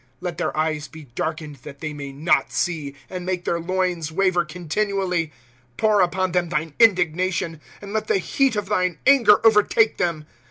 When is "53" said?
0.15-0.15